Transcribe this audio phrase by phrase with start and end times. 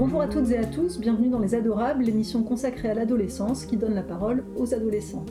[0.00, 3.76] Bonjour à toutes et à tous, bienvenue dans Les Adorables, l'émission consacrée à l'adolescence qui
[3.76, 5.26] donne la parole aux adolescents.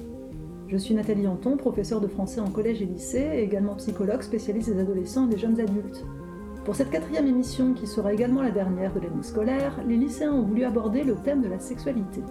[0.67, 4.71] Je suis Nathalie Anton, professeure de français en collège et lycée, et également psychologue spécialiste
[4.71, 6.05] des adolescents et des jeunes adultes.
[6.65, 10.43] Pour cette quatrième émission, qui sera également la dernière de l'année scolaire, les lycéens ont
[10.43, 12.21] voulu aborder le thème de la sexualité.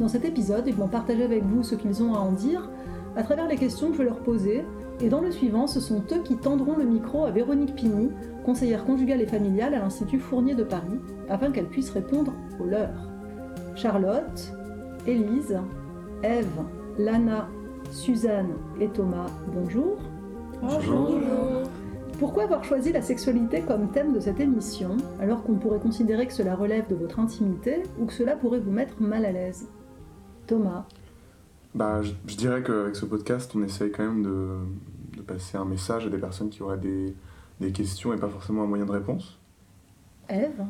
[0.00, 2.70] Dans cet épisode, ils vont partager avec vous ce qu'ils ont à en dire
[3.14, 4.64] à travers les questions que je vais leur poser,
[5.00, 8.10] et dans le suivant, ce sont eux qui tendront le micro à Véronique Pini,
[8.44, 13.08] conseillère conjugale et familiale à l'Institut Fournier de Paris, afin qu'elle puisse répondre aux leurs.
[13.74, 14.52] Charlotte,
[15.06, 15.58] Élise,
[16.22, 16.46] Ève,
[16.98, 17.48] Lana,
[17.90, 19.98] Suzanne et Thomas, bonjour.
[20.62, 21.10] Bonjour.
[22.18, 26.32] Pourquoi avoir choisi la sexualité comme thème de cette émission, alors qu'on pourrait considérer que
[26.32, 29.68] cela relève de votre intimité ou que cela pourrait vous mettre mal à l'aise?
[30.46, 30.86] Thomas.
[31.74, 34.58] Bah, je, je dirais qu'avec ce podcast, on essaye quand même de,
[35.16, 37.14] de passer un message à des personnes qui auraient des,
[37.60, 39.38] des questions et pas forcément un moyen de réponse.
[40.28, 40.64] Ève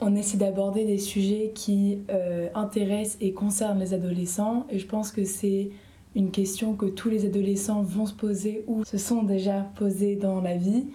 [0.00, 5.12] On essaie d'aborder des sujets qui euh, intéressent et concernent les adolescents et je pense
[5.12, 5.70] que c'est
[6.16, 10.40] une question que tous les adolescents vont se poser ou se sont déjà posés dans
[10.40, 10.86] la vie.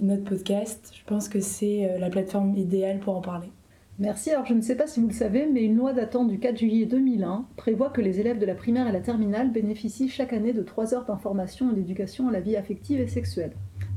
[0.00, 3.50] Notre podcast, je pense que c'est euh, la plateforme idéale pour en parler.
[4.00, 4.30] Merci.
[4.30, 6.56] Alors je ne sais pas si vous le savez, mais une loi datant du 4
[6.56, 10.54] juillet 2001 prévoit que les élèves de la primaire et la terminale bénéficient chaque année
[10.54, 13.52] de 3 heures d'information et d'éducation à la vie affective et sexuelle.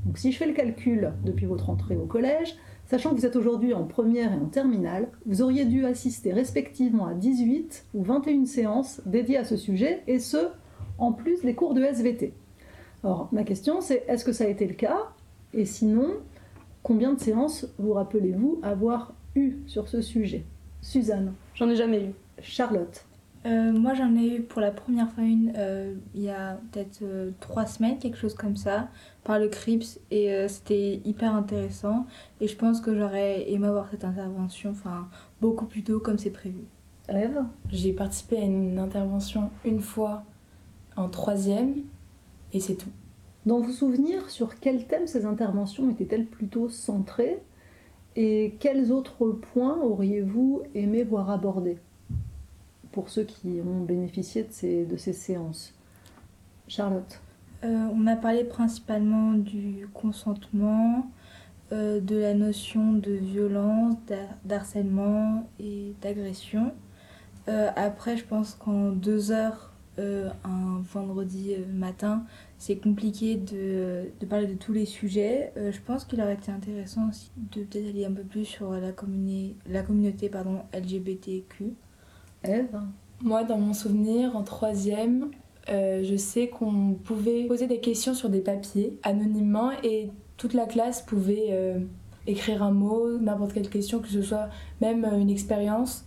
[0.06, 3.38] Donc si je fais le calcul depuis votre entrée au collège, sachant que vous êtes
[3.38, 8.46] aujourd'hui en première et en terminale, vous auriez dû assister respectivement à 18 ou 21
[8.46, 10.50] séances dédiées à ce sujet, et ce,
[10.98, 12.34] en plus des cours de SVT.
[13.06, 15.14] Alors ma question c'est, est-ce que ça a été le cas?
[15.54, 16.10] Et sinon,
[16.82, 20.44] combien de séances vous rappelez-vous avoir eu sur ce sujet
[20.82, 22.14] Suzanne, J'en ai jamais eu.
[22.42, 23.06] Charlotte,
[23.46, 27.00] Euh, moi, j'en ai eu pour la première fois une euh, il y a peut-être
[27.04, 28.88] euh, trois semaines, quelque chose comme ça,
[29.26, 32.06] par le CRIPS, et euh, c'était hyper intéressant.
[32.40, 35.10] Et je pense que j'aurais aimé avoir cette intervention, enfin,
[35.42, 36.64] beaucoup plus tôt comme c'est prévu.
[37.10, 40.24] Ève, J'ai participé à une intervention une fois
[40.96, 41.76] en troisième
[42.54, 42.92] et c'est tout.
[43.46, 47.40] Dans vos souvenirs, sur quel thème ces interventions étaient-elles plutôt centrées?
[48.16, 51.80] Et quels autres points auriez-vous aimé voir abordés
[52.92, 55.74] pour ceux qui ont bénéficié de ces, de ces séances?
[56.68, 57.20] Charlotte
[57.64, 61.08] Euh, on a parlé principalement du consentement,
[61.72, 66.72] euh, de la notion de violence, d'har- d'harcèlement et d'agression.
[67.48, 72.26] Euh, après, je pense qu'en deux heures, euh, un vendredi euh, matin,
[72.58, 75.54] c'est compliqué de, de parler de tous les sujets.
[75.56, 78.72] Euh, je pense qu'il aurait été intéressant aussi de peut-être aller un peu plus sur
[78.72, 78.92] la,
[79.68, 81.74] la communauté pardon, LGBTQ.
[83.22, 85.30] Moi, dans mon souvenir, en troisième,
[85.68, 91.02] je sais qu'on pouvait poser des questions sur des papiers anonymement et toute la classe
[91.04, 91.80] pouvait
[92.28, 94.50] écrire un mot, n'importe quelle question, que ce soit
[94.82, 96.06] même une expérience,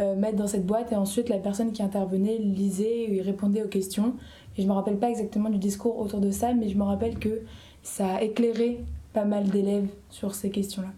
[0.00, 3.68] euh, mettre dans cette boîte et ensuite la personne qui intervenait lisait et répondait aux
[3.68, 4.14] questions.
[4.56, 7.18] Et je me rappelle pas exactement du discours autour de ça, mais je me rappelle
[7.18, 7.42] que
[7.82, 10.92] ça a éclairé pas mal d'élèves sur ces questions-là.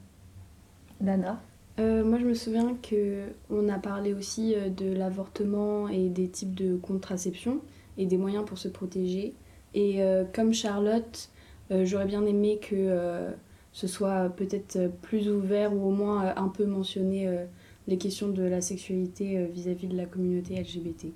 [1.00, 1.40] Lana
[1.78, 6.28] Euh, moi, je me souviens que on a parlé aussi euh, de l'avortement et des
[6.28, 7.60] types de contraception
[7.96, 9.34] et des moyens pour se protéger.
[9.74, 11.30] Et euh, comme Charlotte,
[11.70, 13.30] euh, j'aurais bien aimé que euh,
[13.72, 17.44] ce soit peut-être plus ouvert ou au moins euh, un peu mentionné euh,
[17.90, 21.08] les questions de la sexualité euh, vis-à-vis de la communauté LGBT.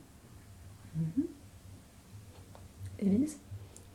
[2.99, 3.39] Élise?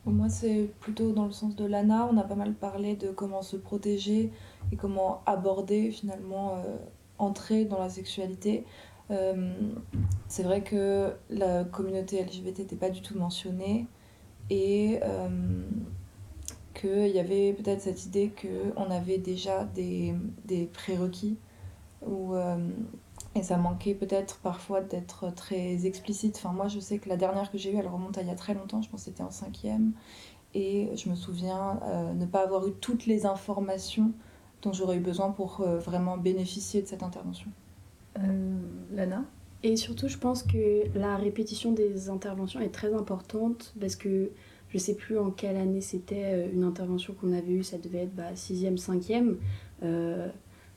[0.02, 2.08] Pour Moi, c'est plutôt dans le sens de Lana.
[2.10, 4.32] On a pas mal parlé de comment se protéger
[4.72, 6.76] et comment aborder finalement euh,
[7.18, 8.64] entrer dans la sexualité.
[9.10, 9.52] Euh,
[10.28, 13.86] c'est vrai que la communauté LGBT n'était pas du tout mentionnée
[14.48, 15.28] et euh,
[16.72, 20.14] qu'il y avait peut-être cette idée qu'on avait déjà des,
[20.46, 21.36] des prérequis
[22.06, 22.56] ou euh,
[23.34, 26.36] et ça manquait peut-être parfois d'être très explicite.
[26.36, 28.30] Enfin, moi, je sais que la dernière que j'ai eue, elle remonte à il y
[28.30, 29.92] a très longtemps, je pense que c'était en cinquième.
[30.52, 34.10] Et je me souviens euh, ne pas avoir eu toutes les informations
[34.62, 37.48] dont j'aurais eu besoin pour euh, vraiment bénéficier de cette intervention.
[38.18, 38.58] Euh,
[38.92, 39.22] Lana?
[39.62, 44.32] Et surtout, je pense que la répétition des interventions est très importante parce que
[44.70, 48.14] je sais plus en quelle année c'était une intervention qu'on avait eue, ça devait être
[48.14, 49.36] bah, 6e, 5e.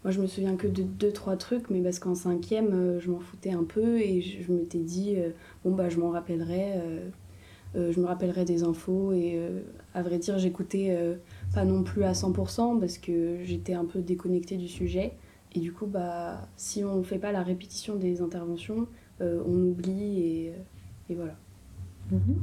[0.04, 3.10] Moi, je me souviens que de deux, trois trucs, mais parce qu'en 5e, euh, je
[3.10, 5.30] m'en foutais un peu et je, m'étais dit, euh,
[5.64, 6.74] bon, bah, je m'en rappellerai,
[7.76, 9.40] euh, je me rappellerai des infos et
[9.94, 10.96] à vrai dire, j'écoutais
[11.56, 15.14] pas non plus à 100% parce que j'étais un peu déconnectée du sujet.
[15.56, 18.88] Et du coup, bah, si on ne fait pas la répétition des interventions,
[19.22, 20.54] on oublie et,
[21.10, 21.36] et voilà.
[22.12, 22.36] Mhm.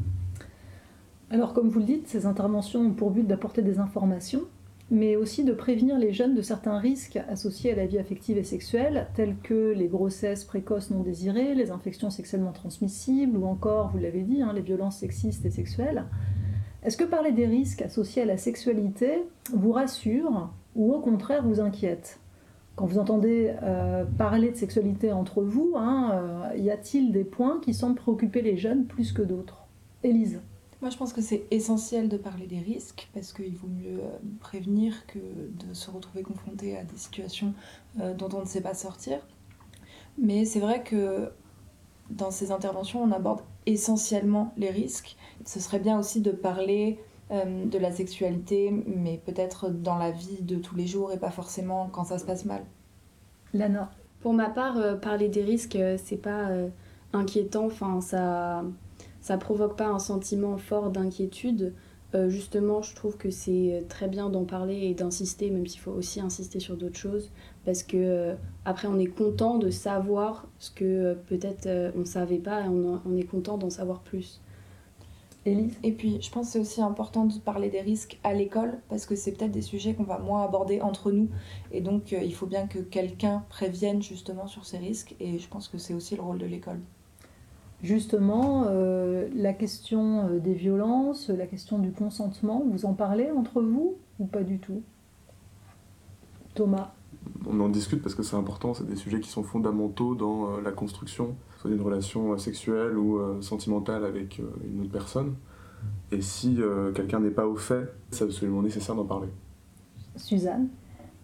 [1.30, 4.42] Alors, comme vous le dites, ces interventions ont pour but d'apporter des informations.
[4.90, 8.44] Mais aussi de prévenir les jeunes de certains risques associés à la vie affective et
[8.44, 13.98] sexuelle, tels que les grossesses précoces non désirées, les infections sexuellement transmissibles, ou encore, vous
[13.98, 16.04] l'avez dit, hein, les violences sexistes et sexuelles.
[16.82, 19.22] Est-ce que parler des risques associés à la sexualité
[19.52, 22.18] vous rassure ou au contraire vous inquiète?
[22.74, 26.12] Quand vous entendez euh, parler de sexualité entre vous, hein,
[26.54, 29.66] euh, y a-t-il des points qui semblent préoccuper les jeunes plus que d'autres?
[30.02, 30.40] Élise
[30.80, 34.18] moi, je pense que c'est essentiel de parler des risques parce qu'il vaut mieux euh,
[34.40, 37.52] prévenir que de se retrouver confronté à des situations
[38.00, 39.18] euh, dont on ne sait pas sortir.
[40.16, 41.32] Mais c'est vrai que
[42.08, 45.16] dans ces interventions, on aborde essentiellement les risques.
[45.44, 46.98] Ce serait bien aussi de parler
[47.30, 51.30] euh, de la sexualité, mais peut-être dans la vie de tous les jours et pas
[51.30, 52.64] forcément quand ça se passe mal.
[53.52, 53.90] Lana?
[54.20, 56.50] Pour ma part, parler des risques, c'est pas
[57.14, 57.64] inquiétant.
[57.64, 58.62] Enfin, ça
[59.20, 61.74] ça provoque pas un sentiment fort d'inquiétude.
[62.14, 65.92] Euh, justement, je trouve que c'est très bien d'en parler et d'insister, même s'il faut
[65.92, 67.30] aussi insister sur d'autres choses,
[67.64, 68.34] parce que euh,
[68.64, 72.68] après on est content de savoir ce que euh, peut-être on ne savait pas et
[72.68, 74.40] on, on est content d'en savoir plus.
[75.46, 75.78] Élise?
[75.84, 79.06] Et puis, je pense que c'est aussi important de parler des risques à l'école, parce
[79.06, 81.28] que c'est peut-être des sujets qu'on va moins aborder entre nous,
[81.72, 85.68] et donc il faut bien que quelqu'un prévienne justement sur ces risques, et je pense
[85.68, 86.80] que c'est aussi le rôle de l'école
[87.82, 93.62] justement euh, la question euh, des violences, la question du consentement, vous en parlez entre
[93.62, 94.82] vous ou pas du tout?
[96.54, 96.92] Thomas
[97.46, 100.60] On en discute parce que c'est important, c'est des sujets qui sont fondamentaux dans euh,
[100.62, 105.34] la construction, soit d'une relation sexuelle ou sentimentale avec une autre personne.
[106.10, 106.58] Et si
[106.94, 109.28] quelqu'un n'est pas au fait, c'est absolument nécessaire d'en parler.
[110.16, 110.68] Suzanne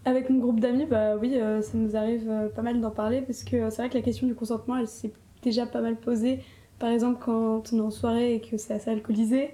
[0.05, 3.69] avec mon groupe d'amis, bah oui, ça nous arrive pas mal d'en parler parce que
[3.69, 5.11] c'est vrai que la question du consentement, elle s'est
[5.41, 6.39] déjà pas mal posé.
[6.79, 9.51] Par exemple, quand on est en soirée et que c'est assez alcoolisé,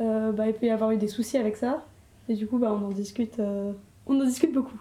[0.00, 1.84] euh, bah, il peut y avoir eu des soucis avec ça.
[2.28, 3.72] Et du coup, bah, on, en discute, euh,
[4.06, 4.80] on en discute beaucoup.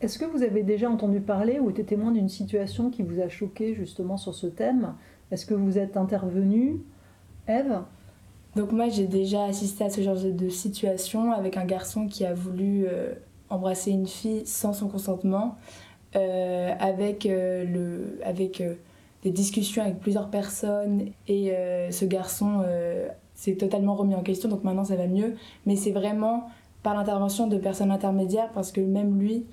[0.00, 3.28] Est-ce que vous avez déjà entendu parler ou été témoin d'une situation qui vous a
[3.28, 4.94] choqué justement sur ce thème?
[5.30, 6.80] Est-ce que vous êtes intervenu
[7.46, 7.82] Eve
[8.56, 12.34] Donc moi, j'ai déjà assisté à ce genre de situation avec un garçon qui a
[12.34, 13.14] voulu euh,
[13.48, 15.56] embrasser une fille sans son consentement,
[16.14, 18.62] avec, le, avec
[19.22, 24.48] des discussions avec plusieurs personnes et euh, ce garçon euh, s'est totalement remis en question,
[24.48, 25.36] donc maintenant ça va mieux.
[25.66, 26.48] Mais c'est vraiment
[26.82, 29.46] par l'intervention de personnes intermédiaires parce que même lui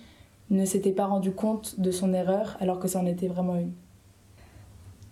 [0.50, 3.72] ne s'était pas rendu compte de son erreur alors que ça en était vraiment une.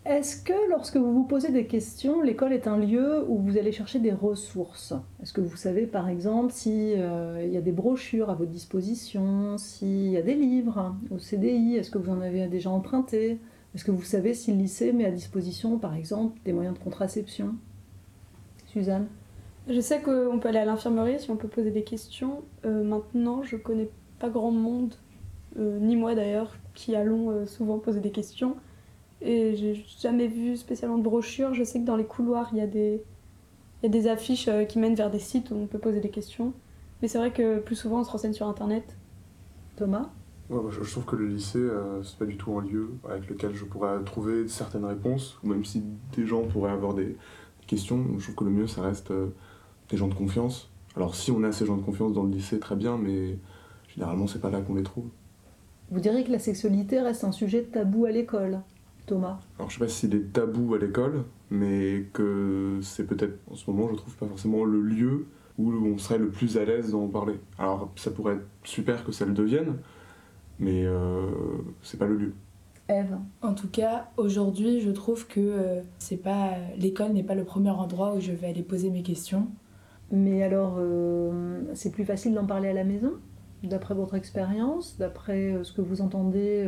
[0.05, 3.73] Est-ce que lorsque vous vous posez des questions, l'école est un lieu où vous allez
[3.73, 4.93] chercher des ressources?
[5.21, 9.57] Est-ce que vous savez par exemple s'il euh, y a des brochures à votre disposition,
[9.57, 13.39] s'il y a des livres au CDI, est-ce que vous en avez déjà emprunté?
[13.77, 16.83] Est-ce que vous savez si le lycée met à disposition, par exemple, des moyens de
[16.83, 17.53] contraception
[18.65, 19.05] Suzanne?
[19.69, 22.41] Je sais qu'on peut aller à l'infirmerie si on peut poser des questions.
[22.65, 24.95] Euh, maintenant, je connais pas grand monde,
[25.59, 28.55] euh, ni moi d'ailleurs, qui allons euh, souvent poser des questions.
[29.21, 31.53] Et j'ai jamais vu spécialement de brochures.
[31.53, 33.01] Je sais que dans les couloirs, y il
[33.83, 36.51] y a des affiches qui mènent vers des sites où on peut poser des questions.
[37.03, 38.97] Mais c'est vrai que plus souvent, on se renseigne sur Internet.
[39.75, 40.09] Thomas?
[40.49, 43.65] Je, trouve que le lycée, euh, c'est pas du tout un lieu avec lequel je
[43.65, 45.83] pourrais trouver certaines réponses, ou même si
[46.15, 47.17] des gens pourraient avoir des,
[47.67, 48.03] questions.
[48.17, 49.27] Je trouve que le mieux, ça reste euh,
[49.89, 50.69] des gens de confiance.
[50.95, 53.37] Alors, si on a ces gens de confiance dans le lycée, très bien, mais
[53.93, 55.09] généralement, c'est pas là qu'on les trouve.
[55.91, 58.61] Vous diriez que la sexualité reste un sujet tabou à l'école,
[59.05, 59.39] Thomas?
[59.57, 63.55] Alors, je sais pas si c'est des tabous à l'école, mais que c'est peut-être, en
[63.55, 65.27] ce moment, je trouve pas forcément le lieu
[65.57, 67.35] où on serait le plus à l'aise d'en parler.
[67.57, 69.77] Alors, ça pourrait être super que ça le devienne,
[70.59, 71.29] mais euh,
[71.81, 72.33] c'est pas le lieu.
[72.89, 73.17] Eve.
[73.41, 77.69] En tout cas, aujourd'hui, je trouve que euh, c'est pas l'école n'est pas le premier
[77.69, 79.47] endroit où je vais aller poser mes questions.
[80.11, 83.13] Mais alors, euh, c'est plus facile d'en parler à la maison,
[83.63, 86.65] d'après votre expérience, d'après ce que vous entendez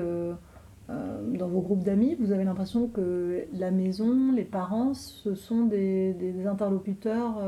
[0.90, 2.16] dans vos groupes d'amis?
[2.20, 7.40] Vous avez l'impression que la maison, les parents, ce sont des, des interlocuteurs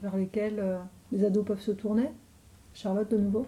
[0.00, 0.78] vers lesquels
[1.12, 2.10] les ados peuvent se tourner?
[2.72, 3.46] Charlotte, de nouveau?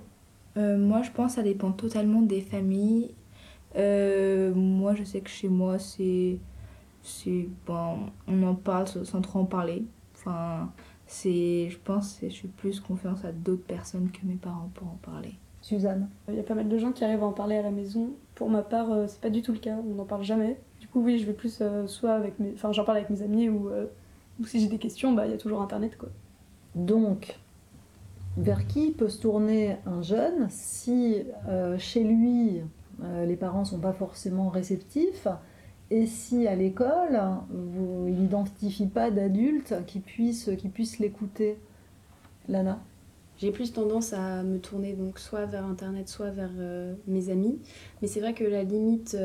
[0.57, 3.15] Euh, moi, je pense que ça dépend totalement des familles.
[3.77, 6.39] Euh, moi, je sais que chez moi, c'est.
[7.03, 9.85] c'est bon, on en parle sans trop en parler.
[10.15, 10.71] Enfin,
[11.07, 14.89] c'est, je pense que je suis plus confiance à d'autres personnes que mes parents pour
[14.89, 15.35] en parler.
[15.61, 17.71] Suzanne Il y a pas mal de gens qui arrivent à en parler à la
[17.71, 18.11] maison.
[18.35, 19.77] Pour ma part, euh, c'est pas du tout le cas.
[19.77, 20.59] On n'en parle jamais.
[20.81, 22.53] Du coup, oui, je vais plus soit avec mes.
[22.55, 23.71] Enfin, j'en parle avec mes amis ou,
[24.41, 26.11] ou si j'ai des questions, bah, il y a toujours Internet, quoi.
[26.75, 27.39] Donc,
[28.37, 32.61] vers qui peut se tourner un jeune si euh, chez lui
[33.02, 35.28] euh, les parents ne sont pas forcément réceptifs
[35.90, 37.21] et si à l'école
[38.07, 41.59] il n'identifie pas d'adultes qui puissent, qui puissent l'écouter?
[42.49, 42.81] Lana?
[43.38, 46.50] J'ai plus tendance à me tourner donc soit vers Internet, soit vers
[47.07, 47.61] mes amis.
[48.00, 49.16] Mais c'est vrai que la limite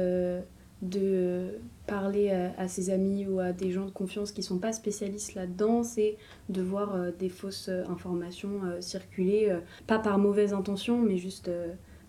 [0.81, 5.35] de parler à, ses amis ou à des gens de confiance qui sont pas spécialistes
[5.35, 6.17] là-dedans, c'est
[6.49, 11.51] de voir des fausses informations circuler, pas par mauvaise intention, mais juste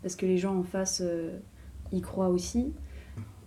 [0.00, 1.02] parce que les gens en face
[1.93, 2.73] y croient aussi.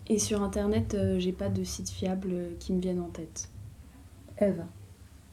[0.07, 3.49] Et sur Internet, j'ai pas de site fiable qui me viennent en tête.
[4.37, 4.63] Eve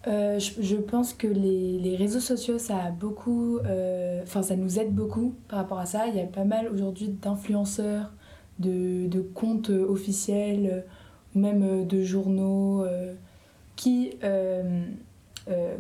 [0.09, 4.81] euh, je, pense que les, les, réseaux sociaux, ça a beaucoup, euh, enfin ça nous
[4.81, 6.09] aide beaucoup par rapport à ça.
[6.09, 8.13] Il y a pas mal aujourd'hui d'influenceurs,
[8.59, 10.85] de, de, comptes officiels
[11.35, 13.15] ou même de journaux euh,
[13.77, 14.13] qui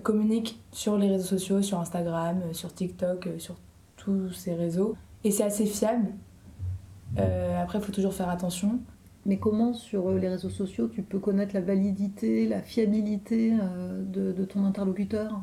[0.03, 3.57] communiquent sur les réseaux sociaux, sur Instagram, sur TikTok, sur
[3.97, 4.97] tous ces réseaux.
[5.25, 6.09] Et c'est assez fiable.
[7.17, 8.81] après, il faut toujours faire attention.
[9.25, 14.03] Mais comment sur euh, les réseaux sociaux tu peux connaître la validité, la fiabilité euh,
[14.03, 15.43] de, ton interlocuteur?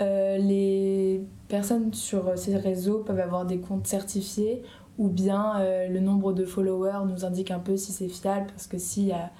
[0.00, 4.62] Euh, Les personnes sur ces réseaux peuvent avoir des comptes certifiés
[4.98, 5.54] ou bien
[5.88, 9.12] le nombre de followers nous indique un peu si c'est fiable parce que s'il y
[9.12, 9.30] a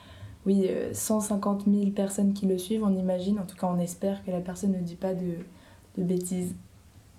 [0.46, 4.30] oui, 150 000 personnes qui le suivent, on imagine, en tout cas on espère que
[4.30, 5.36] la personne ne dit pas de,
[5.96, 6.54] de bêtises.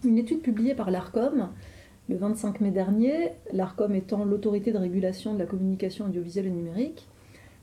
[0.03, 1.49] Une étude publiée par l'ARCOM
[2.07, 7.07] le 25 mai dernier, l'ARCOM étant l'autorité de régulation de la communication audiovisuelle et numérique,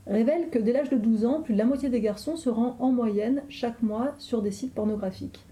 [0.07, 2.77] révèle que dès l'âge de 12 ans, plus de la moitié des garçons se rend
[2.81, 5.45] en moyenne chaque mois sur des sites pornographiques.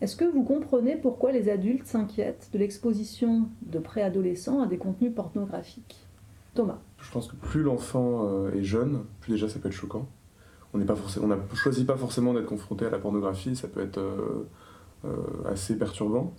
[0.00, 5.14] Est-ce que vous comprenez pourquoi les adultes s'inquiètent de l'exposition de préadolescents à des contenus
[5.14, 6.06] pornographiques?
[6.54, 6.78] Thomas.
[6.98, 10.06] Je pense que plus l'enfant euh, est jeune, plus déjà ça peut être choquant.
[10.72, 14.48] On n'a choisi pas forcément d'être confronté à la pornographie, ça peut être euh,
[15.04, 15.16] euh,
[15.48, 16.32] assez perturbant.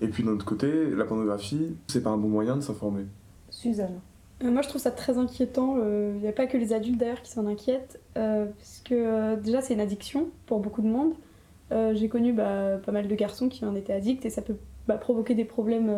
[0.00, 3.04] Et puis d'un autre côté, la pornographie, c'est pas un bon moyen de s'informer.
[3.50, 4.00] Suzanne.
[4.42, 5.76] Euh, moi, je trouve ça très inquiétant.
[5.76, 9.36] Il euh, n'y a pas que les adultes d'ailleurs qui s'en inquiètent, euh, puisque euh,
[9.36, 11.14] déjà, c'est une addiction pour beaucoup de monde.
[11.70, 14.56] J'ai connu bah, pas mal de garçons qui en étaient addicts et ça peut
[14.86, 15.90] bah, provoquer des problèmes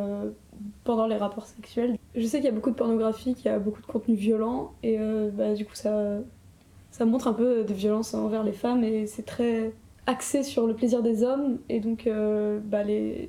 [0.85, 1.97] pendant les rapports sexuels.
[2.15, 4.73] Je sais qu'il y a beaucoup de pornographie, qu'il y a beaucoup de contenu violent
[4.83, 4.99] et
[5.33, 6.19] bah, du coup, ça,
[6.91, 9.73] ça montre un peu de violence envers les femmes et c'est très
[10.07, 13.29] axé sur le plaisir des hommes et donc les,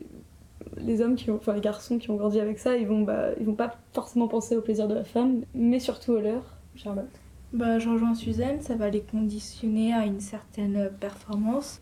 [0.86, 3.06] les garçons qui ont grandi avec ça, ils vont,
[3.40, 6.44] ils vont pas forcément penser au plaisir de la femme, mais surtout au leur.
[6.76, 7.10] Charlotte.
[7.54, 11.82] Bah, je rejoins Suzanne, ça va les conditionner à une certaine performance.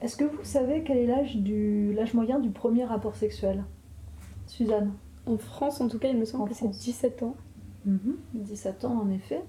[0.00, 3.64] Est-ce que vous savez quel est l'âge du l'âge moyen du premier rapport sexuel?
[4.46, 4.92] Suzanne?
[5.26, 7.36] En France, en tout cas, il me semble que c'est 17 ans.
[8.34, 8.90] 17 mhm.
[8.90, 9.42] ans, en effet.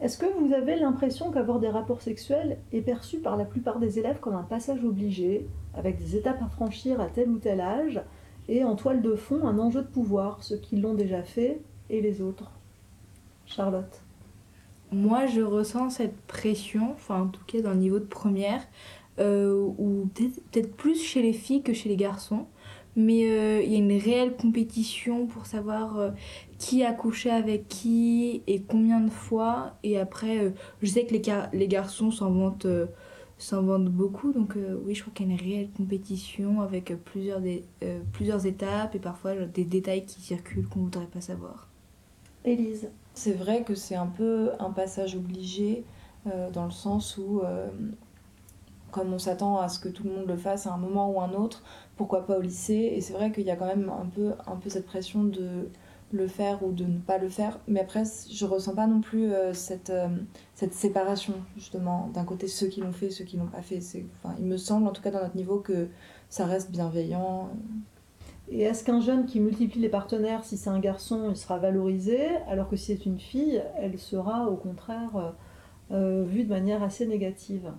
[0.00, 3.98] Est-ce que vous avez l'impression qu'avoir des rapports sexuels est perçu par la plupart des
[3.98, 8.00] élèves comme un passage obligé, avec des étapes à franchir à tel ou tel âge,
[8.48, 12.00] et en toile de fond un enjeu de pouvoir, ceux qui l'ont déjà fait et
[12.00, 12.52] les autres?
[13.46, 14.02] Charlotte?
[14.92, 18.62] Moi, je ressens cette pression, enfin en tout cas dans le niveau de première,
[19.20, 22.46] ou peut-être plus chez les filles que chez les garçons
[22.98, 26.10] mais euh, il y a une réelle compétition pour savoir euh,
[26.58, 29.74] qui a couché avec qui et combien de fois.
[29.84, 30.50] Et après, euh,
[30.82, 31.22] je sais que les,
[31.52, 32.66] les garçons s'en vantent,
[33.38, 37.40] s'en vantent beaucoup, donc oui, je crois qu'il y a une réelle compétition avec plusieurs,
[37.40, 37.62] des,
[38.12, 41.68] plusieurs étapes et parfois des détails qui circulent qu'on ne voudrait pas savoir.
[42.44, 45.84] Élise C'est vrai que c'est un peu un passage obligé
[46.52, 47.42] dans le sens où
[48.90, 51.20] comme on s'attend à ce que tout le monde le fasse à un moment ou
[51.20, 51.62] un autre,
[51.96, 54.56] pourquoi pas au lycée Et c'est vrai qu'il y a quand même un peu, un
[54.56, 55.68] peu cette pression de
[56.10, 57.60] le faire ou de ne pas le faire.
[57.66, 60.08] Mais après, je ressens pas non plus euh, cette, euh,
[60.54, 63.80] cette séparation, justement, d'un côté ceux qui l'ont fait, ceux qui l'ont pas fait.
[64.22, 65.88] Enfin, il me semble, en tout cas dans notre niveau, que
[66.28, 67.50] ça reste bienveillant.
[68.50, 72.18] Et est-ce qu'un jeune qui multiplie les partenaires, si c'est un garçon, il sera valorisé,
[72.48, 75.34] alors que si c'est une fille, elle sera au contraire
[75.90, 77.70] euh, vue de manière assez négative?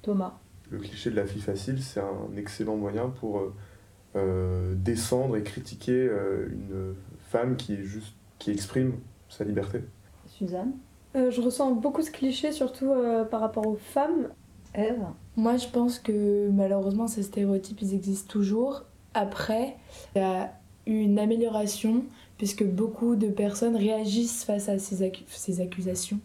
[0.00, 0.38] Thomas?
[0.70, 3.54] Le cliché de la fille facile, c'est un excellent moyen pour euh,
[4.16, 6.94] euh, descendre et critiquer euh, une
[7.30, 8.94] femme qui, est juste, qui exprime
[9.28, 9.80] sa liberté.
[10.26, 10.72] Suzanne?
[11.14, 12.92] Je ressens beaucoup ce cliché, surtout
[13.30, 14.28] par rapport aux femmes.
[14.74, 15.00] Eve
[15.34, 18.82] Moi, je pense que malheureusement, ces stéréotypes, ils existent toujours.
[19.14, 19.76] Après,
[20.14, 20.52] il y a
[20.84, 22.04] eu une amélioration,
[22.36, 26.20] puisque beaucoup de personnes réagissent face à ces, ces accusations.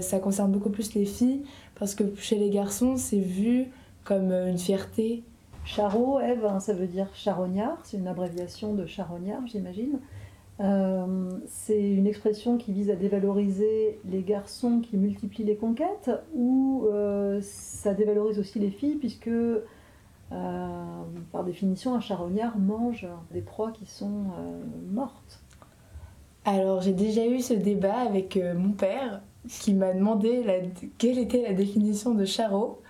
[0.00, 1.42] ça concerne beaucoup plus les filles,
[1.82, 3.66] parce que chez les garçons, c'est vu
[4.04, 5.24] comme euh, une fierté.
[5.64, 9.98] Charo, Eve, hein, ça veut dire charognard, c'est une abréviation de charognard, j'imagine.
[10.60, 16.86] Euh, c'est une expression qui vise à dévaloriser les garçons qui multiplient les conquêtes ou
[16.92, 19.30] euh, ça dévalorise aussi les filles puisque
[20.30, 24.26] par définition un charognard mange des proies qui sont
[24.92, 25.42] mortes.
[26.44, 30.42] Alors j'ai déjà eu ce débat avec mon père qui m'a demandé
[30.98, 32.80] quelle était la définition de charreau.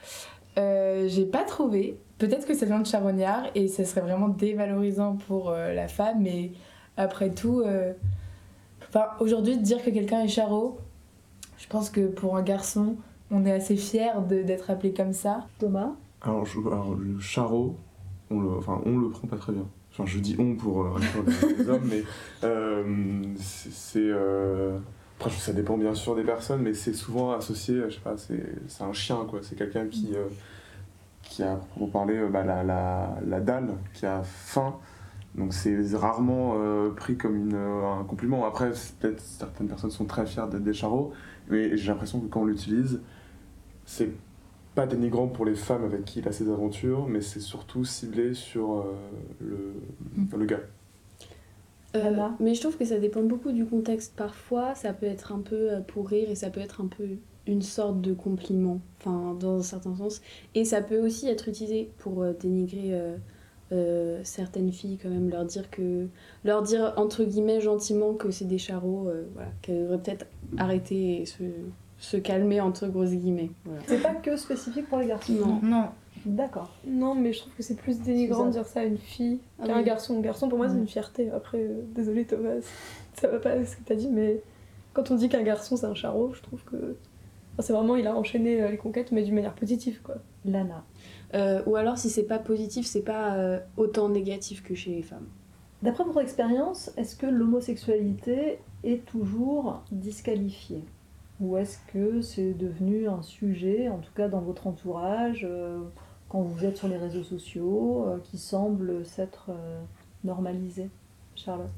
[0.58, 5.16] Euh, j'ai pas trouvé peut-être que ça vient de charognard et ça serait vraiment dévalorisant
[5.26, 6.52] pour euh, la femme, mais
[6.96, 7.92] après tout, euh,
[8.88, 10.78] enfin, aujourd'hui, dire que quelqu'un est charo,
[11.58, 12.96] je pense que pour un garçon,
[13.30, 15.46] on est assez fier d'être appelé comme ça.
[15.58, 15.92] Thomas?
[16.20, 17.76] Alors, je- le charreau,
[18.30, 19.66] on le, enfin, on le prend pas très bien.
[19.90, 21.30] Enfin, je dis on pour euh, répondre
[21.60, 22.04] aux hommes, mais
[23.38, 24.10] c'est.
[25.24, 28.44] Après, ça dépend bien sûr des personnes, mais c'est souvent associé, je sais pas, c'est
[28.66, 29.38] c'est un chien, quoi.
[29.42, 30.26] C'est quelqu'un qui, euh,
[31.22, 34.74] qui a, pour parler, euh, bah, la, la, la dalle, qui a faim.
[35.36, 38.44] Donc, c'est rarement euh, pris comme une, un compliment.
[38.44, 41.12] Après, peut-être certaines personnes sont très fières d'être des charros,
[41.48, 43.00] mais j'ai l'impression que quand on l'utilise,
[43.86, 44.10] c'est
[44.74, 48.34] pas dénigrant pour les femmes avec qui il a ses aventures, mais c'est surtout ciblé
[48.34, 48.82] sur euh,
[49.40, 50.60] le, le gars.
[51.94, 54.14] Euh, mais je trouve que ça dépend beaucoup du contexte.
[54.16, 57.04] Parfois, ça peut être un peu euh, pour rire et ça peut être un peu
[57.46, 60.22] une sorte de compliment, enfin, dans un certain sens.
[60.54, 63.16] Et ça peut aussi être utilisé pour euh, dénigrer euh,
[63.72, 66.06] euh, certaines filles, quand même, leur dire que.
[66.44, 70.26] leur dire, entre guillemets, gentiment que c'est des charros, euh, voilà, qu'elles devraient peut-être
[70.58, 71.42] arrêter et se,
[71.98, 73.50] se calmer, entre grosses guillemets.
[73.64, 73.80] Voilà.
[73.86, 75.32] C'est pas que spécifique pour les garçons.
[75.32, 75.60] Non.
[75.62, 75.84] Non.
[76.24, 76.70] D'accord.
[76.86, 79.66] Non, mais je trouve que c'est plus dénigrant de dire ça à une fille Ah
[79.66, 80.20] qu'à un garçon.
[80.20, 81.30] Garçon, pour moi, c'est une fierté.
[81.30, 82.60] Après, euh, désolé Thomas,
[83.14, 84.40] ça va pas avec ce que t'as dit, mais
[84.92, 86.96] quand on dit qu'un garçon c'est un charreau, je trouve que.
[87.52, 90.16] enfin, c'est vraiment, il a enchaîné euh, les conquêtes, mais d'une manière positive, quoi.
[90.44, 90.84] Lana.
[91.34, 95.02] Euh, ou alors, si c'est pas positif, c'est pas euh, autant négatif que chez les
[95.02, 95.26] femmes.
[95.82, 100.84] D'après votre expérience, est-ce que l'homosexualité est toujours disqualifiée?
[101.40, 105.80] Ou est-ce que c'est devenu un sujet, en tout cas dans votre entourage, euh,
[106.32, 109.82] quand vous êtes sur les réseaux sociaux, euh, qui semble s'être euh,
[110.24, 110.88] normalisé
[111.36, 111.68] Charlotte?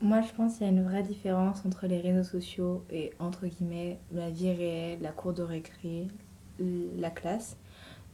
[0.00, 3.46] Moi, je pense qu'il y a une vraie différence entre les réseaux sociaux et, entre
[3.46, 6.06] guillemets, la vie réelle, la cour de récré,
[6.96, 7.56] la classe.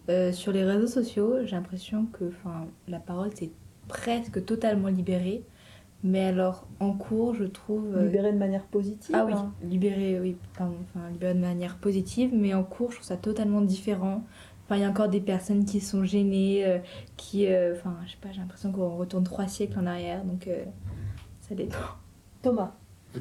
[0.09, 2.25] Euh, sur les réseaux sociaux, j'ai l'impression que
[2.89, 3.50] la parole s'est
[3.87, 5.43] presque totalement libérée.
[6.05, 7.95] Mais alors, en cours, je trouve...
[7.95, 9.52] euh, Libéré de manière positive Ah oui, hein?
[9.63, 13.61] libéré, oui, pardon, enfin, libéré de manière positive, mais en cours, je trouve ça totalement
[13.61, 14.25] différent.
[14.73, 16.78] Enfin, il y a encore des personnes qui sont gênées, euh,
[17.19, 20.47] qui, euh, enfin, je sais pas, j'ai l'impression qu'on retourne trois siècles en arrière, donc
[20.49, 20.65] euh,
[21.43, 21.76] ça dépend.
[22.41, 22.73] Thomas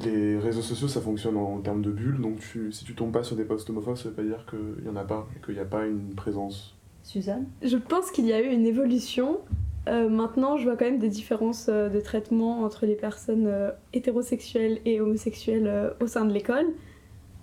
[0.02, 3.22] Les réseaux sociaux, ça fonctionne en, termes de bulles, donc tu, si tu tombes pas
[3.22, 5.52] sur des posts homophobes, ça veut pas dire qu'il y en a pas, et qu'il
[5.52, 6.74] n'y a pas une présence.
[7.02, 9.40] Suzanne Je pense qu'il y a eu une évolution.
[9.88, 13.72] Euh, maintenant, je vois quand même des différences euh, de traitement entre les personnes euh,
[13.92, 16.68] hétérosexuelles et homosexuelles euh, au sein de l'école.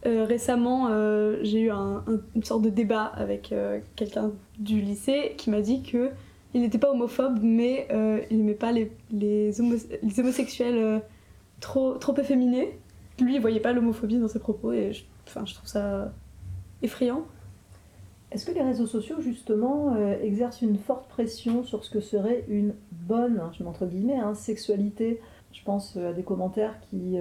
[0.06, 4.80] Euh, récemment, euh, j'ai eu un- un- une sorte de débat avec euh, quelqu'un du
[4.80, 6.12] lycée qui m'a dit que
[6.54, 7.88] il n'était pas homophobe, mais
[8.32, 11.02] il n'aimait pas les, les, homo- les homosexuels
[11.60, 12.80] trop, efféminés.
[13.20, 16.12] Lui, il voyait pas l'homophobie dans ses propos et je, enfin, je trouve ça
[16.82, 17.22] effrayant.
[18.32, 22.74] Est-ce que les réseaux sociaux, justement, exercent une forte pression sur ce que serait une
[22.94, 25.22] bonne, je mets entre guillemets, hein, sexualité?
[25.52, 27.18] Je pense à des commentaires qui,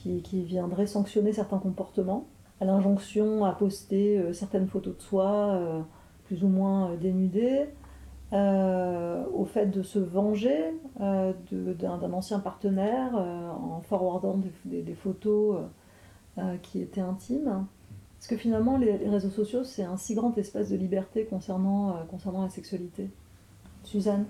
[0.00, 2.26] qui, qui viendraient sanctionner certains comportements,
[2.60, 5.80] à l'injonction à poster euh, certaines photos de soi euh,
[6.24, 7.66] plus ou moins euh, dénudées,
[8.32, 15.62] au fait de se venger d'un ancien partenaire en forwardant des, photos
[16.62, 17.66] qui étaient intimes.
[18.20, 22.06] Est-ce que finalement les, les réseaux sociaux c'est un si grand espace de liberté concernant,
[22.08, 23.10] concernant la sexualité.
[23.82, 24.26] Suzanne?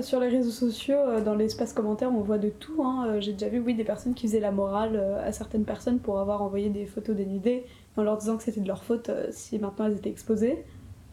[0.00, 2.82] Sur les réseaux sociaux, euh, dans l'espace commentaire, on voit de tout.
[2.82, 3.06] hein.
[3.08, 5.98] Euh, J'ai déjà vu oui, des personnes qui faisaient la morale euh, à certaines personnes
[5.98, 7.64] pour avoir envoyé des photos dénudées
[7.96, 10.64] en leur disant que c'était de leur faute euh, si maintenant elles étaient exposées.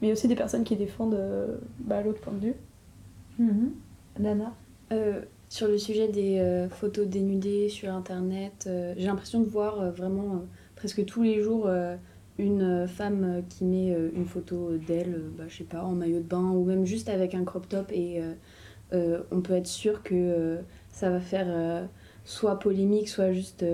[0.01, 2.53] Mais il y a aussi des personnes qui défendent euh, bah, l'autre point de vue.
[4.17, 4.53] Nana
[4.93, 9.81] Euh, sur le sujet des euh, photos dénudées sur internet, euh, j'ai l'impression de voir
[9.81, 10.39] euh, vraiment euh,
[10.75, 11.95] presque tous les jours euh,
[12.37, 15.83] une euh, femme euh, qui met euh, une photo d'elle, euh, bah, je sais pas,
[15.83, 18.21] en maillot de bain ou même juste avec un crop top et
[18.93, 21.85] euh, on peut être sûr que euh, ça va faire euh,
[22.25, 23.65] soit polémique, soit juste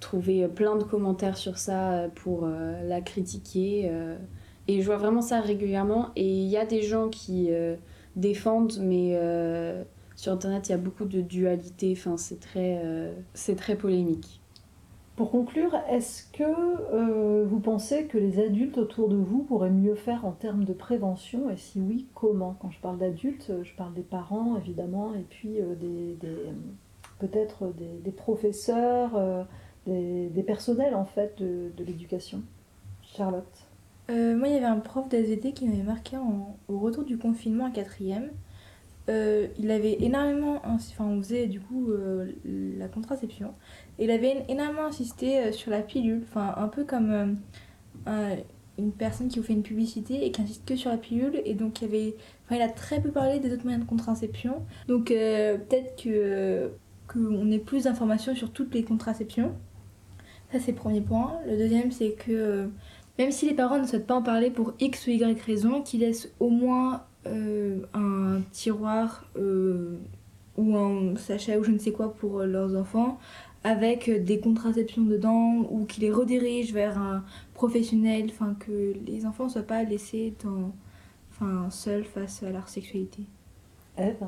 [0.00, 3.90] trouver plein de commentaires sur ça pour la critiquer.
[4.68, 7.50] et je vois vraiment ça régulièrement et il y a des gens qui
[8.14, 9.18] défendent mais
[10.14, 12.80] sur internet il y a beaucoup de dualité, enfin c'est très,
[13.32, 14.42] c'est très polémique.
[15.16, 19.94] Pour conclure, est-ce que euh, vous pensez que les adultes autour de vous pourraient mieux
[19.94, 21.48] faire en termes de prévention?
[21.48, 22.54] Et si oui, comment?
[22.60, 25.74] Quand je parle d'adultes, je parle des parents évidemment, et puis euh,
[27.18, 27.72] peut-être
[28.04, 29.42] des, professeurs, euh,
[29.86, 32.42] des, personnels en fait de, l'éducation.
[33.02, 33.66] Charlotte
[34.08, 37.70] moi, il y avait un prof d'SVT qui m'avait marqué au retour du confinement en
[37.72, 38.30] quatrième.
[39.08, 43.54] Euh, il avait énormément, enfin, on faisait du coup euh, la contraception.
[43.98, 47.38] Et il avait énormément insisté euh, sur la pilule, enfin, un peu comme
[48.06, 48.36] un-
[48.78, 51.40] une personne qui vous fait une publicité et qui insiste que sur la pilule.
[51.44, 52.14] Et donc il avait
[52.44, 54.62] enfin il a très peu parlé des autres moyens de contraception.
[54.88, 56.70] Donc peut-être que
[57.08, 59.52] qu'on ait plus d'informations sur toutes les contraceptions.
[60.52, 61.38] Ça c'est le premier point.
[61.46, 62.68] Le deuxième c'est que
[63.18, 66.00] même si les parents ne souhaitent pas en parler pour x ou y raison qu'ils
[66.00, 67.04] laissent au moins
[67.94, 69.24] un tiroir
[70.56, 73.18] ou un sachet ou je ne sais quoi pour leurs enfants
[73.66, 79.46] avec des contraceptions dedans ou qui les redirige vers un professionnel, enfin que les enfants
[79.46, 80.72] ne soient pas laissés dans,
[81.32, 83.24] enfin, seuls face à leur sexualité.
[83.98, 84.24] Eve?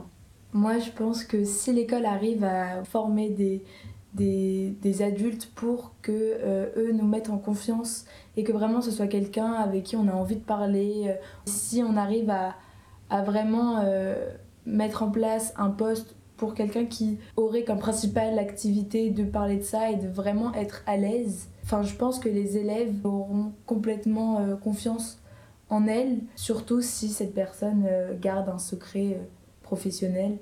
[0.52, 3.62] Moi je pense que si l'école arrive à former des,
[4.14, 8.06] des, des adultes pour que euh, eux nous mettent en confiance
[8.36, 11.82] et que vraiment ce soit quelqu'un avec qui on a envie de parler, euh, si
[11.84, 12.56] on arrive à,
[13.10, 14.14] à vraiment euh,
[14.66, 19.62] mettre en place un poste pour quelqu'un qui aurait comme principale activité de parler de
[19.62, 21.48] ça et de vraiment être à l'aise.
[21.64, 25.20] Enfin, je pense que les élèves auront complètement euh, confiance
[25.68, 29.24] en elles, surtout si cette personne euh, garde un secret euh,
[29.62, 30.38] professionnel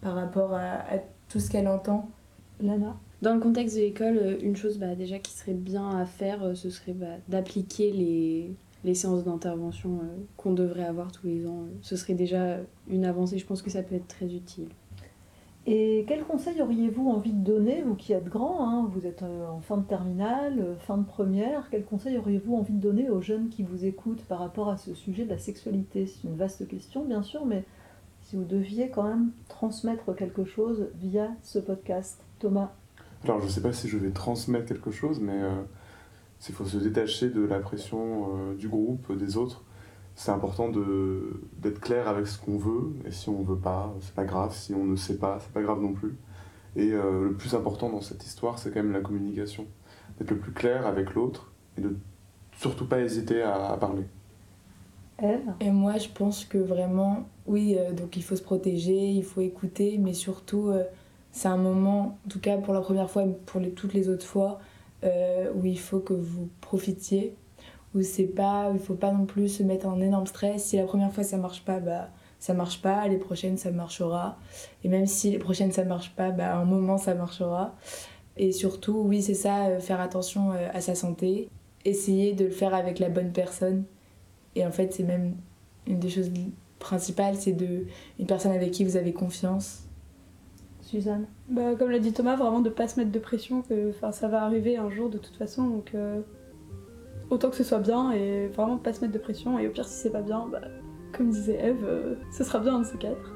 [0.00, 0.84] par rapport à,
[1.28, 2.08] tout ce qu'elle entend.
[2.60, 2.96] Lana?
[3.20, 6.70] Dans le contexte de l'école, une chose bah, déjà qui serait bien à faire, ce
[6.70, 10.00] serait bah, d'appliquer les, les séances d'intervention
[10.36, 11.64] qu'on devrait avoir tous les ans.
[11.82, 14.68] Ce serait déjà une avancée, je pense que ça peut être très utile.
[15.66, 19.46] Et quel conseil auriez-vous envie de donner, vous qui êtes grand, hein, vous êtes euh,
[19.46, 23.20] en fin de terminale, euh, fin de première, quel conseil auriez-vous envie de donner aux
[23.20, 26.06] jeunes qui vous écoutent par rapport à ce sujet de la sexualité?
[26.06, 27.64] C'est une vaste question, bien sûr, mais
[28.22, 32.72] si vous deviez quand même transmettre quelque chose via ce podcast, Thomas
[33.24, 35.60] Alors, je ne sais pas si je vais transmettre quelque chose, mais euh,
[36.48, 39.62] il faut se détacher de la pression du groupe, des autres
[40.20, 44.24] c'est important d'être clair avec ce qu'on veut, et si on veut pas, c'est pas
[44.24, 46.14] grave, si on ne sait pas, c'est pas grave non plus.
[46.76, 49.66] Et euh, le plus important dans cette histoire, c'est quand même la communication.
[50.18, 51.96] D'être le plus clair avec l'autre, et de
[52.58, 54.04] surtout pas hésiter à, parler.
[55.60, 59.40] Et moi, je pense que vraiment, oui, euh, donc il faut se protéger, il faut
[59.40, 60.82] écouter, mais surtout, euh,
[61.32, 64.26] c'est un moment, en tout cas pour la première fois, et pour toutes les autres
[64.26, 64.60] fois,
[65.02, 67.36] où il faut que vous profitiez
[67.94, 70.64] où c'est pas, il faut pas non plus se mettre en énorme stress.
[70.64, 74.38] Si la première fois ça marche pas, bah ça marche pas, les prochaines ça marchera.
[74.84, 77.74] Et même si les prochaines ça marche pas, bah à un moment ça marchera.
[78.36, 81.50] Et surtout, oui, c'est ça, euh, faire attention euh, à sa santé,
[81.84, 83.84] essayer de le faire avec la bonne personne.
[84.54, 85.36] Et en fait, c'est même
[85.86, 86.30] une des choses
[86.78, 87.86] principales, c'est de
[88.18, 89.82] une personne avec qui vous avez confiance.
[90.90, 94.28] Suzanne bah, Comme l'a dit Thomas, vraiment de pas se mettre de pression, que ça
[94.28, 95.64] va arriver un jour de toute façon.
[95.64, 96.20] Donc, euh,
[97.30, 99.58] autant que ce soit bien et vraiment pas se mettre de pression.
[99.58, 100.60] Et au pire, si c'est pas bien, bah,
[101.16, 103.34] comme disait Eve, euh, ce sera bien un de ces quatre.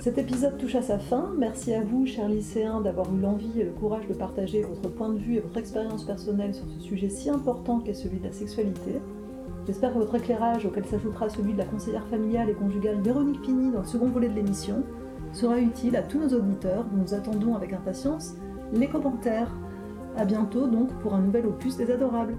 [0.00, 1.32] Cet épisode touche à sa fin.
[1.38, 5.08] Merci à vous, chers lycéens, d'avoir eu l'envie et le courage de partager votre point
[5.08, 8.32] de vue et votre expérience personnelle sur ce sujet si important qu'est celui de la
[8.32, 9.00] sexualité.
[9.64, 13.70] J'espère que votre éclairage, auquel s'ajoutera celui de la conseillère familiale et conjugale Véronique Pini
[13.70, 14.82] dans le second volet de l'émission,
[15.32, 16.86] sera utile à tous nos auditeurs.
[16.92, 18.34] Nous attendons avec impatience
[18.72, 19.50] les commentaires.
[20.16, 22.36] A bientôt donc pour un nouvel opus des Adorables.